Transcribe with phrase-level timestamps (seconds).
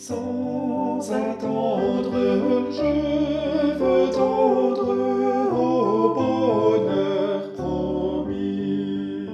[0.00, 2.14] Sans attendre,
[2.70, 2.90] je
[3.78, 4.90] veux tendre
[5.52, 9.26] au bonheur promis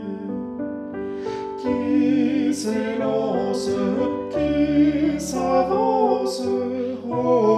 [1.61, 3.69] qui s'élance,
[4.32, 6.43] qui s'avance.
[7.12, 7.54] Oh,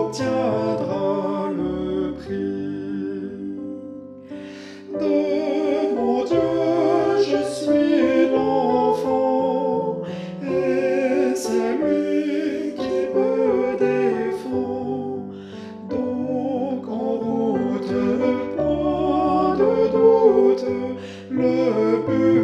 [20.62, 22.35] me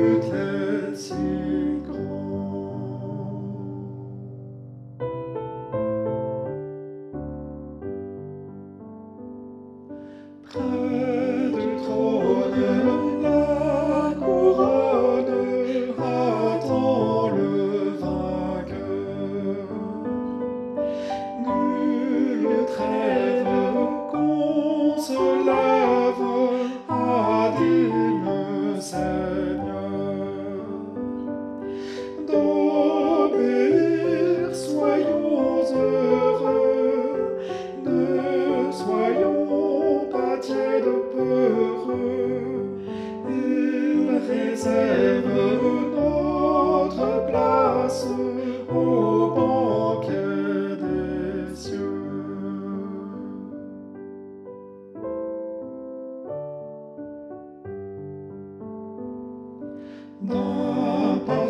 [60.25, 61.49] N'a pas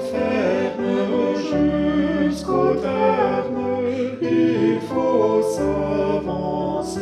[1.36, 3.60] jusqu'au terme,
[4.22, 7.00] il faut s'avancer.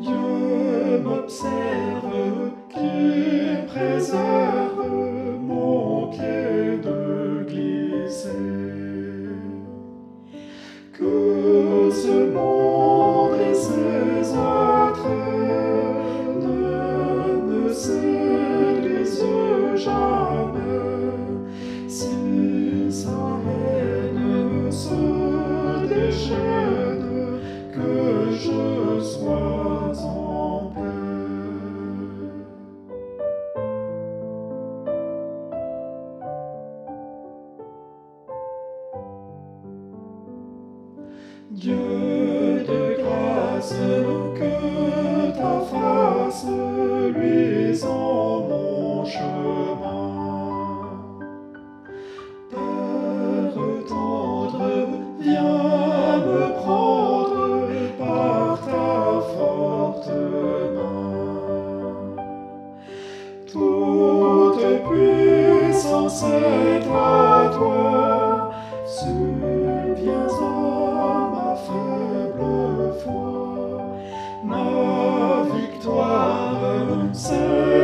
[0.00, 4.41] Dieu m'observe, qui préserve.
[41.54, 43.74] Dieu de grâce,
[44.34, 46.46] que ta face
[47.14, 50.22] luise en mon chemin.
[52.50, 53.52] Père
[53.86, 54.88] tendre,
[55.20, 60.08] viens me prendre par ta forte
[60.74, 62.16] main.
[63.46, 67.92] Toute puissance est à toi.
[77.14, 77.81] Say